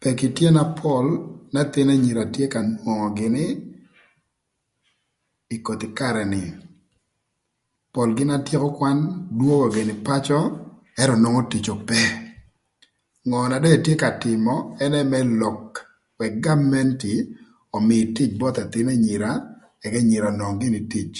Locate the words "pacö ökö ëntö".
10.06-11.20